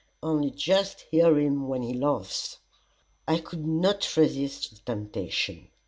[0.23, 2.57] Only just hear him when he laughs."
[3.27, 5.69] I could not resist the temptation.